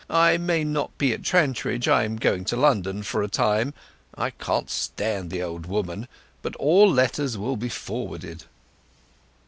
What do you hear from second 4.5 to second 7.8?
stand the old woman. But all letters will be